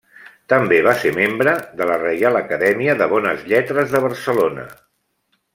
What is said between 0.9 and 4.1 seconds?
ser membre de la Reial Acadèmia de Bones Lletres de